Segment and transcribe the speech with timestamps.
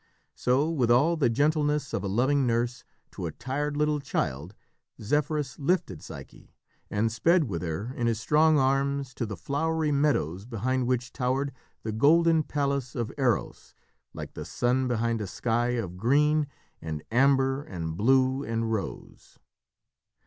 [0.33, 4.55] So, with all the gentleness of a loving nurse to a tired little child
[4.99, 6.55] Zephyrus lifted Psyche,
[6.89, 11.51] and sped with her in his strong arms to the flowery meadows behind which towered
[11.83, 13.75] the golden palace of Eros,
[14.11, 16.47] like the sun behind a sky of green
[16.81, 19.37] and amber and blue and rose.